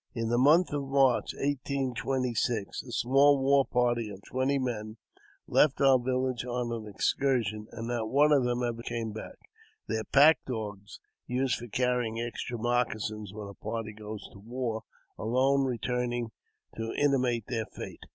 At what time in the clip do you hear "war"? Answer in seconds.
3.37-3.63, 14.39-14.81